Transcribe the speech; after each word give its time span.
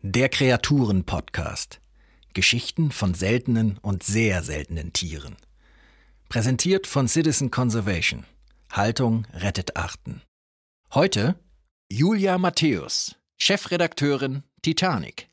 Der 0.00 0.28
Kreaturen-Podcast. 0.30 1.80
Geschichten 2.32 2.90
von 2.90 3.12
seltenen 3.14 3.78
und 3.78 4.02
sehr 4.02 4.42
seltenen 4.42 4.92
Tieren. 4.94 5.36
Präsentiert 6.28 6.86
von 6.86 7.08
Citizen 7.08 7.50
Conservation. 7.50 8.24
Haltung 8.70 9.26
rettet 9.34 9.76
Arten. 9.76 10.22
Heute 10.94 11.34
Julia 11.90 12.38
Matthäus, 12.38 13.16
Chefredakteurin 13.36 14.44
Titanic. 14.62 15.28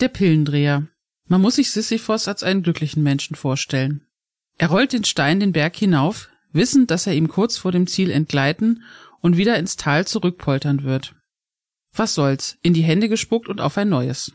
Der 0.00 0.08
Pillendreher. 0.08 0.88
Man 1.28 1.40
muss 1.40 1.56
sich 1.56 1.70
Sisyphos 1.70 2.26
als 2.26 2.42
einen 2.42 2.62
glücklichen 2.62 3.02
Menschen 3.02 3.36
vorstellen. 3.36 4.06
Er 4.58 4.68
rollt 4.68 4.92
den 4.92 5.04
Stein 5.04 5.40
den 5.40 5.52
Berg 5.52 5.76
hinauf, 5.76 6.30
wissend, 6.56 6.90
dass 6.90 7.06
er 7.06 7.14
ihm 7.14 7.28
kurz 7.28 7.56
vor 7.56 7.72
dem 7.72 7.86
Ziel 7.86 8.10
entgleiten 8.10 8.82
und 9.20 9.36
wieder 9.36 9.58
ins 9.58 9.76
Tal 9.76 10.06
zurückpoltern 10.06 10.82
wird. 10.82 11.14
Was 11.94 12.14
soll's, 12.14 12.58
in 12.62 12.74
die 12.74 12.82
Hände 12.82 13.08
gespuckt 13.08 13.48
und 13.48 13.60
auf 13.60 13.78
ein 13.78 13.88
neues. 13.88 14.32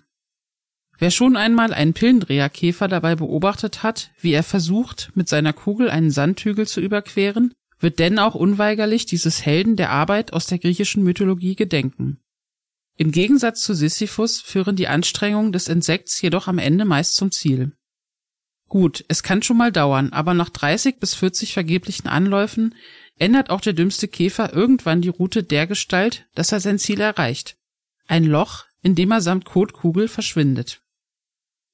Wer 0.98 1.12
schon 1.12 1.36
einmal 1.36 1.74
einen 1.74 1.94
Pillendreherkäfer 1.94 2.88
dabei 2.88 3.16
beobachtet 3.16 3.82
hat, 3.82 4.12
wie 4.20 4.34
er 4.34 4.44
versucht, 4.44 5.12
mit 5.16 5.28
seiner 5.28 5.52
Kugel 5.52 5.90
einen 5.90 6.12
Sandhügel 6.12 6.68
zu 6.68 6.80
überqueren, 6.80 7.54
wird 7.80 7.98
denn 7.98 8.20
auch 8.20 8.36
unweigerlich 8.36 9.08
dieses 9.08 9.44
Helden 9.44 9.76
der 9.76 9.90
Arbeit 9.90 10.34
aus 10.34 10.46
der 10.46 10.60
griechischen 10.60 11.04
Mythologie 11.04 11.56
gedenken. 11.56 12.20
Im 12.98 13.12
Gegensatz 13.12 13.64
zu 13.64 13.74
Sisyphus 13.74 14.42
führen 14.42 14.76
die 14.76 14.88
Anstrengungen 14.88 15.52
des 15.52 15.68
Insekts 15.68 16.22
jedoch 16.22 16.48
am 16.48 16.60
Ende 16.60 16.86
meist 16.86 17.16
zum 17.16 17.32
Ziel. 17.32 17.72
Gut, 18.72 19.04
es 19.10 19.22
kann 19.22 19.44
schon 19.44 19.58
mal 19.58 19.74
dauern, 19.74 20.14
aber 20.14 20.34
nach 20.34 20.48
30 20.48 20.98
bis 20.98 21.14
40 21.14 21.52
vergeblichen 21.52 22.08
Anläufen 22.08 22.74
ändert 23.18 23.50
auch 23.50 23.60
der 23.60 23.74
dümmste 23.74 24.08
Käfer 24.08 24.54
irgendwann 24.54 25.02
die 25.02 25.10
Route 25.10 25.44
dergestalt, 25.44 26.26
dass 26.36 26.54
er 26.54 26.62
sein 26.62 26.80
Ziel 26.80 27.02
erreicht. 27.02 27.58
Ein 28.08 28.24
Loch, 28.24 28.64
in 28.82 28.96
dem 28.96 29.12
er 29.12 29.20
samt 29.20 29.44
Kotkugel 29.44 30.08
verschwindet. 30.08 30.82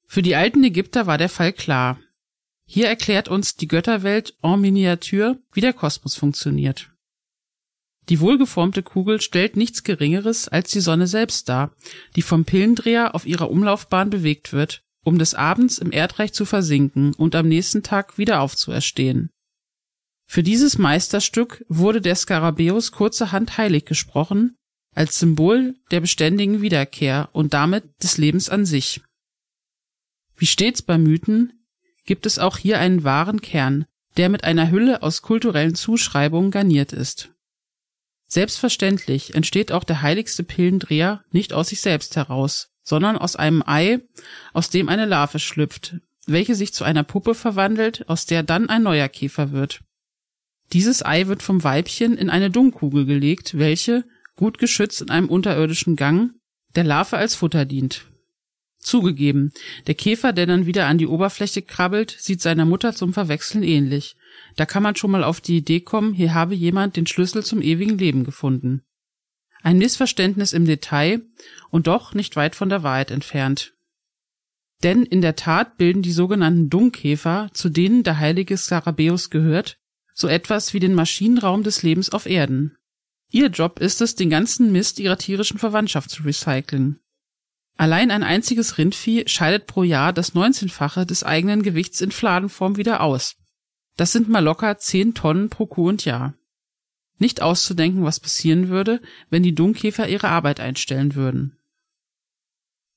Für 0.08 0.22
die 0.22 0.34
alten 0.34 0.64
Ägypter 0.64 1.06
war 1.06 1.18
der 1.18 1.28
Fall 1.28 1.52
klar. 1.52 2.00
Hier 2.66 2.88
erklärt 2.88 3.28
uns 3.28 3.54
die 3.54 3.68
Götterwelt 3.68 4.36
en 4.42 4.60
Miniatur, 4.60 5.38
wie 5.52 5.60
der 5.60 5.74
Kosmos 5.74 6.16
funktioniert. 6.16 6.90
Die 8.08 8.18
wohlgeformte 8.18 8.82
Kugel 8.82 9.20
stellt 9.20 9.56
nichts 9.56 9.84
Geringeres 9.84 10.48
als 10.48 10.72
die 10.72 10.80
Sonne 10.80 11.06
selbst 11.06 11.48
dar, 11.48 11.76
die 12.16 12.22
vom 12.22 12.44
Pillendreher 12.44 13.14
auf 13.14 13.24
ihrer 13.24 13.52
Umlaufbahn 13.52 14.10
bewegt 14.10 14.52
wird 14.52 14.82
um 15.08 15.18
des 15.18 15.34
Abends 15.34 15.78
im 15.78 15.90
Erdreich 15.90 16.34
zu 16.34 16.44
versinken 16.44 17.14
und 17.14 17.34
am 17.34 17.48
nächsten 17.48 17.82
Tag 17.82 18.18
wieder 18.18 18.42
aufzuerstehen. 18.42 19.30
Für 20.26 20.42
dieses 20.42 20.76
Meisterstück 20.76 21.64
wurde 21.68 22.02
der 22.02 22.14
Skarabäus 22.14 22.92
kurzerhand 22.92 23.56
heilig 23.56 23.86
gesprochen, 23.86 24.56
als 24.94 25.18
Symbol 25.18 25.76
der 25.90 26.00
beständigen 26.00 26.60
Wiederkehr 26.60 27.30
und 27.32 27.54
damit 27.54 27.84
des 28.02 28.18
Lebens 28.18 28.50
an 28.50 28.66
sich. 28.66 29.00
Wie 30.36 30.46
stets 30.46 30.82
bei 30.82 30.98
Mythen 30.98 31.54
gibt 32.04 32.26
es 32.26 32.38
auch 32.38 32.58
hier 32.58 32.78
einen 32.78 33.02
wahren 33.02 33.40
Kern, 33.40 33.86
der 34.18 34.28
mit 34.28 34.44
einer 34.44 34.70
Hülle 34.70 35.02
aus 35.02 35.22
kulturellen 35.22 35.74
Zuschreibungen 35.74 36.50
garniert 36.50 36.92
ist. 36.92 37.30
Selbstverständlich 38.26 39.34
entsteht 39.34 39.72
auch 39.72 39.84
der 39.84 40.02
heiligste 40.02 40.44
Pillendreher 40.44 41.24
nicht 41.30 41.54
aus 41.54 41.68
sich 41.68 41.80
selbst 41.80 42.14
heraus, 42.14 42.68
sondern 42.88 43.18
aus 43.18 43.36
einem 43.36 43.62
Ei, 43.66 44.00
aus 44.54 44.70
dem 44.70 44.88
eine 44.88 45.04
Larve 45.04 45.38
schlüpft, 45.38 45.96
welche 46.26 46.54
sich 46.54 46.72
zu 46.72 46.84
einer 46.84 47.04
Puppe 47.04 47.34
verwandelt, 47.34 48.08
aus 48.08 48.24
der 48.24 48.42
dann 48.42 48.70
ein 48.70 48.82
neuer 48.82 49.08
Käfer 49.08 49.52
wird. 49.52 49.82
Dieses 50.72 51.04
Ei 51.04 51.26
wird 51.26 51.42
vom 51.42 51.62
Weibchen 51.62 52.16
in 52.16 52.30
eine 52.30 52.50
Dungkugel 52.50 53.04
gelegt, 53.04 53.58
welche, 53.58 54.04
gut 54.36 54.56
geschützt 54.56 55.02
in 55.02 55.10
einem 55.10 55.28
unterirdischen 55.28 55.96
Gang, 55.96 56.30
der 56.76 56.84
Larve 56.84 57.18
als 57.18 57.34
Futter 57.34 57.66
dient. 57.66 58.06
Zugegeben, 58.78 59.52
der 59.86 59.94
Käfer, 59.94 60.32
der 60.32 60.46
dann 60.46 60.64
wieder 60.64 60.86
an 60.86 60.96
die 60.96 61.08
Oberfläche 61.08 61.60
krabbelt, 61.60 62.16
sieht 62.18 62.40
seiner 62.40 62.64
Mutter 62.64 62.94
zum 62.94 63.12
Verwechseln 63.12 63.62
ähnlich. 63.62 64.16
Da 64.56 64.64
kann 64.64 64.82
man 64.82 64.96
schon 64.96 65.10
mal 65.10 65.24
auf 65.24 65.42
die 65.42 65.58
Idee 65.58 65.80
kommen, 65.80 66.14
hier 66.14 66.32
habe 66.32 66.54
jemand 66.54 66.96
den 66.96 67.06
Schlüssel 67.06 67.44
zum 67.44 67.60
ewigen 67.60 67.98
Leben 67.98 68.24
gefunden. 68.24 68.80
Ein 69.62 69.78
Missverständnis 69.78 70.52
im 70.52 70.64
Detail 70.64 71.22
und 71.70 71.86
doch 71.86 72.14
nicht 72.14 72.36
weit 72.36 72.54
von 72.54 72.68
der 72.68 72.82
Wahrheit 72.82 73.10
entfernt. 73.10 73.74
Denn 74.82 75.04
in 75.04 75.20
der 75.20 75.34
Tat 75.34 75.76
bilden 75.76 76.02
die 76.02 76.12
sogenannten 76.12 76.70
Dungkäfer, 76.70 77.50
zu 77.52 77.68
denen 77.68 78.04
der 78.04 78.18
heilige 78.18 78.56
Skarabäus 78.56 79.30
gehört, 79.30 79.78
so 80.14 80.28
etwas 80.28 80.72
wie 80.74 80.80
den 80.80 80.94
Maschinenraum 80.94 81.62
des 81.62 81.82
Lebens 81.82 82.10
auf 82.10 82.26
Erden. 82.26 82.76
Ihr 83.30 83.48
Job 83.48 83.80
ist 83.80 84.00
es, 84.00 84.14
den 84.14 84.30
ganzen 84.30 84.72
Mist 84.72 84.98
ihrer 85.00 85.18
tierischen 85.18 85.58
Verwandtschaft 85.58 86.10
zu 86.10 86.22
recyceln. 86.22 87.00
Allein 87.76 88.10
ein 88.10 88.22
einziges 88.22 88.78
Rindvieh 88.78 89.24
scheidet 89.28 89.66
pro 89.66 89.82
Jahr 89.82 90.12
das 90.12 90.34
19-fache 90.34 91.04
des 91.04 91.22
eigenen 91.22 91.62
Gewichts 91.62 92.00
in 92.00 92.10
Fladenform 92.10 92.76
wieder 92.76 93.02
aus. 93.02 93.36
Das 93.96 94.12
sind 94.12 94.28
mal 94.28 94.42
locker 94.42 94.78
10 94.78 95.14
Tonnen 95.14 95.50
pro 95.50 95.66
Kuh 95.66 95.88
und 95.88 96.04
Jahr. 96.04 96.34
Nicht 97.18 97.42
auszudenken, 97.42 98.04
was 98.04 98.20
passieren 98.20 98.68
würde, 98.68 99.00
wenn 99.30 99.42
die 99.42 99.54
Dungkäfer 99.54 100.08
ihre 100.08 100.28
Arbeit 100.28 100.60
einstellen 100.60 101.14
würden. 101.14 101.58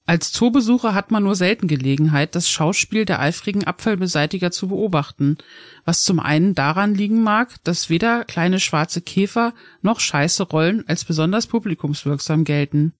Als 0.06 0.32
Zoobesucher 0.32 0.94
hat 0.94 1.12
man 1.12 1.24
nur 1.24 1.36
selten 1.36 1.68
Gelegenheit, 1.68 2.36
das 2.36 2.50
Schauspiel 2.50 3.06
der 3.06 3.20
eifrigen 3.20 3.64
Abfallbeseitiger 3.64 4.52
zu 4.52 4.68
beobachten, 4.68 5.38
was 5.86 6.04
zum 6.04 6.20
einen 6.20 6.56
daran 6.56 6.96
liegen 6.96 7.24
mag, 7.24 7.64
dass 7.64 7.90
weder 7.90 8.26
kleine 8.26 8.60
schwarze 8.60 9.02
Käfer 9.02 9.54
noch 9.82 10.00
scheiße 10.00 10.44
Rollen 10.44 10.88
als 10.88 11.06
besonders 11.06 11.48
publikumswirksam 11.48 12.44
gelten. 12.44 12.94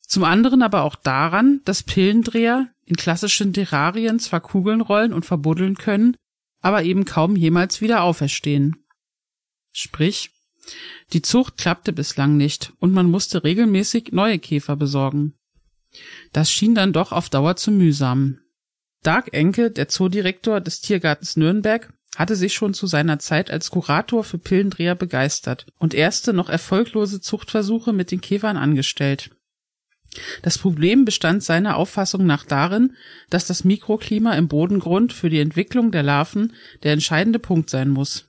Zum 0.00 0.24
anderen 0.24 0.62
aber 0.62 0.82
auch 0.82 0.96
daran, 0.96 1.60
dass 1.64 1.82
Pillendreher 1.82 2.68
in 2.86 2.96
klassischen 2.96 3.52
Terrarien 3.52 4.18
zwar 4.18 4.40
Kugeln 4.40 4.80
rollen 4.80 5.12
und 5.12 5.26
verbuddeln 5.26 5.76
können, 5.76 6.16
aber 6.60 6.82
eben 6.82 7.04
kaum 7.04 7.36
jemals 7.36 7.82
wieder 7.82 8.02
auferstehen. 8.02 8.84
Sprich, 9.70 10.30
die 11.12 11.22
Zucht 11.22 11.56
klappte 11.56 11.92
bislang 11.92 12.36
nicht 12.36 12.72
und 12.78 12.92
man 12.92 13.10
musste 13.10 13.44
regelmäßig 13.44 14.12
neue 14.12 14.38
Käfer 14.38 14.76
besorgen. 14.76 15.34
Das 16.32 16.50
schien 16.50 16.74
dann 16.74 16.92
doch 16.92 17.12
auf 17.12 17.30
Dauer 17.30 17.56
zu 17.56 17.70
mühsam. 17.70 18.38
Dark 19.02 19.32
Enke, 19.32 19.70
der 19.70 19.88
Zoodirektor 19.88 20.60
des 20.60 20.80
Tiergartens 20.80 21.36
Nürnberg, 21.36 21.92
hatte 22.16 22.36
sich 22.36 22.54
schon 22.54 22.74
zu 22.74 22.86
seiner 22.86 23.18
Zeit 23.18 23.50
als 23.50 23.70
Kurator 23.70 24.24
für 24.24 24.38
Pillendreher 24.38 24.94
begeistert 24.94 25.66
und 25.78 25.94
erste 25.94 26.32
noch 26.32 26.48
erfolglose 26.48 27.20
Zuchtversuche 27.20 27.92
mit 27.92 28.10
den 28.10 28.20
Käfern 28.20 28.56
angestellt. 28.56 29.30
Das 30.42 30.58
Problem 30.58 31.04
bestand 31.04 31.44
seiner 31.44 31.76
Auffassung 31.76 32.26
nach 32.26 32.44
darin, 32.44 32.96
dass 33.30 33.46
das 33.46 33.64
Mikroklima 33.64 34.34
im 34.34 34.48
Bodengrund 34.48 35.12
für 35.12 35.28
die 35.28 35.38
Entwicklung 35.38 35.92
der 35.92 36.02
Larven 36.02 36.54
der 36.82 36.92
entscheidende 36.92 37.38
Punkt 37.38 37.70
sein 37.70 37.90
muss. 37.90 38.27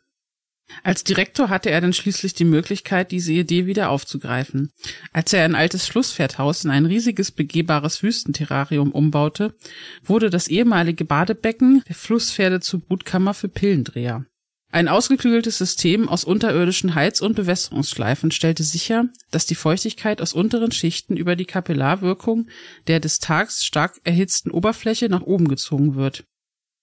Als 0.84 1.04
Direktor 1.04 1.50
hatte 1.50 1.70
er 1.70 1.82
dann 1.82 1.94
schließlich 1.94 2.34
die 2.34 2.46
Möglichkeit, 2.46 3.12
diese 3.12 3.34
Idee 3.34 3.66
wieder 3.66 3.90
aufzugreifen. 3.90 4.72
Als 5.12 5.34
er 5.34 5.44
ein 5.44 5.56
altes 5.56 5.88
Flusspferdhaus 5.88 6.64
in 6.64 6.72
ein 6.72 6.86
riesiges 6.86 7.32
begehbares 7.32 8.02
Wüstenterrarium 8.04 8.92
umbaute, 8.92 9.56
wurde 10.04 10.30
das 10.30 10.48
ehemalige 10.48 11.06
Badebecken 11.06 11.84
der 11.88 11.96
Flusspferde 11.96 12.60
zur 12.60 12.80
Brutkammer 12.82 13.34
für 13.34 13.50
Pillendreher. 13.50 14.26
Ein 14.72 14.88
ausgeklügeltes 14.88 15.58
System 15.58 16.08
aus 16.08 16.24
unterirdischen 16.24 16.94
Heiz- 16.94 17.22
und 17.22 17.36
Bewässerungsschleifen 17.36 18.30
stellte 18.30 18.62
sicher, 18.62 19.06
dass 19.32 19.48
die 19.48 19.56
Feuchtigkeit 19.56 20.22
aus 20.22 20.34
unteren 20.34 20.72
Schichten 20.72 21.18
über 21.18 21.36
die 21.36 21.46
Kapillarwirkung 21.46 22.48
der 22.86 23.00
des 23.00 23.18
Tags 23.18 23.66
stark 23.66 24.00
erhitzten 24.04 24.52
Oberfläche 24.52 25.10
nach 25.10 25.24
oben 25.24 25.48
gezogen 25.48 25.96
wird. 25.96 26.24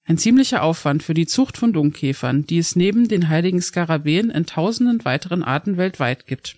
Ein 0.08 0.18
ziemlicher 0.18 0.62
Aufwand 0.62 1.02
für 1.02 1.14
die 1.14 1.26
Zucht 1.26 1.58
von 1.58 1.72
Dungkäfern, 1.72 2.46
die 2.46 2.58
es 2.58 2.76
neben 2.76 3.08
den 3.08 3.28
heiligen 3.28 3.60
Skarabäen 3.60 4.30
in 4.30 4.46
tausenden 4.46 5.04
weiteren 5.04 5.42
Arten 5.42 5.76
weltweit 5.76 6.26
gibt. 6.26 6.56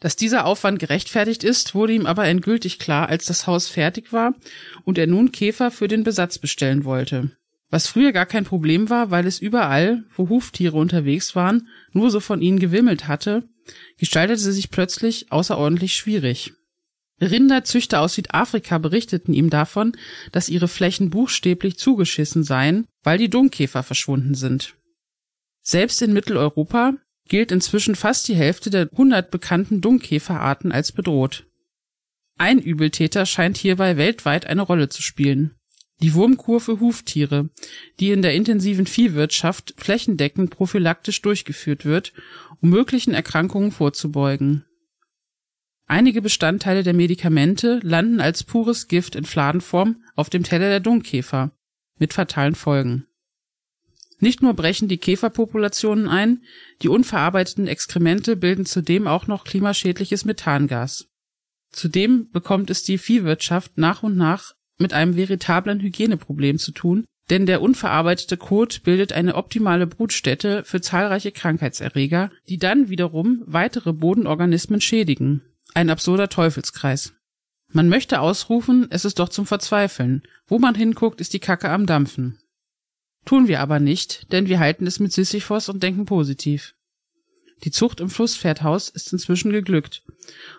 Dass 0.00 0.16
dieser 0.16 0.46
Aufwand 0.46 0.78
gerechtfertigt 0.78 1.44
ist, 1.44 1.74
wurde 1.74 1.92
ihm 1.92 2.06
aber 2.06 2.26
endgültig 2.26 2.78
klar, 2.78 3.08
als 3.08 3.26
das 3.26 3.46
Haus 3.46 3.68
fertig 3.68 4.12
war 4.12 4.34
und 4.84 4.96
er 4.96 5.06
nun 5.06 5.32
Käfer 5.32 5.70
für 5.70 5.86
den 5.86 6.02
Besatz 6.02 6.38
bestellen 6.38 6.84
wollte. 6.84 7.30
Was 7.68 7.88
früher 7.88 8.12
gar 8.12 8.26
kein 8.26 8.44
Problem 8.44 8.88
war, 8.88 9.10
weil 9.10 9.26
es 9.26 9.38
überall, 9.38 10.04
wo 10.14 10.28
Huftiere 10.28 10.76
unterwegs 10.76 11.34
waren, 11.34 11.68
nur 11.92 12.10
so 12.10 12.20
von 12.20 12.40
ihnen 12.40 12.58
gewimmelt 12.58 13.06
hatte, 13.06 13.48
gestaltete 13.98 14.52
sich 14.52 14.70
plötzlich 14.70 15.30
außerordentlich 15.30 15.94
schwierig. 15.94 16.54
Rinderzüchter 17.20 18.00
aus 18.00 18.14
Südafrika 18.14 18.78
berichteten 18.78 19.32
ihm 19.32 19.48
davon, 19.48 19.96
dass 20.32 20.50
ihre 20.50 20.68
Flächen 20.68 21.10
buchstäblich 21.10 21.78
zugeschissen 21.78 22.44
seien, 22.44 22.86
weil 23.02 23.16
die 23.16 23.30
Domkäfer 23.30 23.82
verschwunden 23.82 24.34
sind. 24.34 24.74
Selbst 25.62 26.02
in 26.02 26.12
Mitteleuropa 26.12 26.94
gilt 27.28 27.52
inzwischen 27.52 27.94
fast 27.94 28.28
die 28.28 28.36
Hälfte 28.36 28.70
der 28.70 28.88
100 28.92 29.30
bekannten 29.30 29.80
Domkäferarten 29.80 30.72
als 30.72 30.92
bedroht. 30.92 31.46
Ein 32.38 32.58
Übeltäter 32.58 33.24
scheint 33.24 33.56
hierbei 33.56 33.96
weltweit 33.96 34.46
eine 34.46 34.62
Rolle 34.62 34.90
zu 34.90 35.00
spielen. 35.00 35.54
Die 36.02 36.12
Wurmkur 36.12 36.60
für 36.60 36.80
Huftiere, 36.80 37.48
die 37.98 38.10
in 38.10 38.20
der 38.20 38.34
intensiven 38.34 38.86
Viehwirtschaft 38.86 39.72
flächendeckend 39.78 40.50
prophylaktisch 40.50 41.22
durchgeführt 41.22 41.86
wird, 41.86 42.12
um 42.60 42.68
möglichen 42.68 43.14
Erkrankungen 43.14 43.72
vorzubeugen. 43.72 44.65
Einige 45.88 46.20
Bestandteile 46.20 46.82
der 46.82 46.94
Medikamente 46.94 47.78
landen 47.82 48.20
als 48.20 48.42
pures 48.42 48.88
Gift 48.88 49.14
in 49.14 49.24
Fladenform 49.24 50.02
auf 50.16 50.28
dem 50.30 50.42
Teller 50.42 50.68
der 50.68 50.80
Dung-Käfer 50.80 51.52
mit 51.98 52.12
fatalen 52.12 52.56
Folgen. 52.56 53.06
Nicht 54.18 54.42
nur 54.42 54.54
brechen 54.54 54.88
die 54.88 54.98
Käferpopulationen 54.98 56.08
ein, 56.08 56.42
die 56.82 56.88
unverarbeiteten 56.88 57.68
Exkremente 57.68 58.34
bilden 58.34 58.66
zudem 58.66 59.06
auch 59.06 59.28
noch 59.28 59.44
klimaschädliches 59.44 60.24
Methangas. 60.24 61.06
Zudem 61.70 62.30
bekommt 62.32 62.70
es 62.70 62.82
die 62.82 62.98
Viehwirtschaft 62.98 63.78
nach 63.78 64.02
und 64.02 64.16
nach 64.16 64.54
mit 64.78 64.92
einem 64.92 65.16
veritablen 65.16 65.80
Hygieneproblem 65.80 66.58
zu 66.58 66.72
tun, 66.72 67.04
denn 67.30 67.46
der 67.46 67.62
unverarbeitete 67.62 68.36
Kot 68.36 68.82
bildet 68.82 69.12
eine 69.12 69.36
optimale 69.36 69.86
Brutstätte 69.86 70.64
für 70.64 70.80
zahlreiche 70.80 71.32
Krankheitserreger, 71.32 72.30
die 72.48 72.58
dann 72.58 72.88
wiederum 72.88 73.42
weitere 73.46 73.92
Bodenorganismen 73.92 74.80
schädigen 74.80 75.42
ein 75.76 75.90
absurder 75.90 76.30
Teufelskreis. 76.30 77.12
Man 77.70 77.88
möchte 77.88 78.20
ausrufen, 78.20 78.86
es 78.90 79.04
ist 79.04 79.18
doch 79.18 79.28
zum 79.28 79.44
Verzweifeln. 79.44 80.22
Wo 80.46 80.58
man 80.58 80.74
hinguckt, 80.74 81.20
ist 81.20 81.34
die 81.34 81.38
Kacke 81.38 81.68
am 81.68 81.84
Dampfen. 81.84 82.38
Tun 83.26 83.46
wir 83.46 83.60
aber 83.60 83.78
nicht, 83.78 84.32
denn 84.32 84.48
wir 84.48 84.58
halten 84.58 84.86
es 84.86 85.00
mit 85.00 85.12
Sisyphos 85.12 85.68
und 85.68 85.82
denken 85.82 86.06
positiv. 86.06 86.74
Die 87.64 87.70
Zucht 87.70 88.00
im 88.00 88.08
Flusspferdhaus 88.08 88.88
ist 88.88 89.12
inzwischen 89.12 89.50
geglückt. 89.50 90.02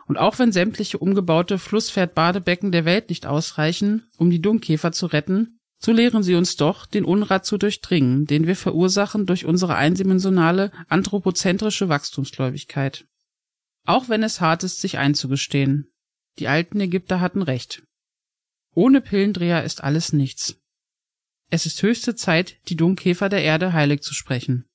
Und 0.05 0.17
auch 0.17 0.37
wenn 0.37 0.51
sämtliche 0.51 0.99
umgebaute 0.99 1.57
Flusspferdbadebecken 1.57 2.71
der 2.71 2.85
Welt 2.85 3.09
nicht 3.09 3.25
ausreichen, 3.25 4.03
um 4.17 4.29
die 4.29 4.41
Dunkkäfer 4.41 4.91
zu 4.91 5.07
retten, 5.07 5.59
so 5.79 5.91
lehren 5.91 6.21
sie 6.21 6.35
uns 6.35 6.57
doch, 6.57 6.85
den 6.85 7.05
Unrat 7.05 7.45
zu 7.45 7.57
durchdringen, 7.57 8.25
den 8.25 8.45
wir 8.45 8.55
verursachen 8.55 9.25
durch 9.25 9.45
unsere 9.45 9.75
eindimensionale 9.75 10.71
anthropozentrische 10.89 11.89
Wachstumsgläubigkeit. 11.89 13.05
Auch 13.88 14.10
wenn 14.10 14.22
es 14.22 14.42
hart 14.42 14.63
ist, 14.63 14.81
sich 14.81 14.98
einzugestehen. 14.98 15.89
Die 16.39 16.50
alten 16.50 16.80
Ägypter 16.81 17.22
hatten 17.22 17.42
recht. 17.42 17.84
Ohne 18.75 19.00
Pillendreher 19.00 19.63
ist 19.63 19.81
alles 19.81 20.12
nichts. 20.12 20.57
Es 21.50 21.66
ist 21.66 21.81
höchste 21.81 22.13
Zeit, 22.13 22.57
die 22.68 22.75
Dummkäfer 22.75 23.30
der 23.30 23.44
Erde 23.44 23.72
heilig 23.72 24.01
zu 24.01 24.13
sprechen. 24.13 24.66